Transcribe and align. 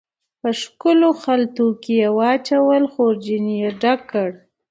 په 0.41 0.49
ښکلو 0.61 1.09
خلطو 1.23 1.67
کې 1.83 1.95
واچولې، 2.17 2.89
خورجین 2.93 3.45
یې 3.59 3.69
ډکه 3.81 3.95
کړه 4.09 4.31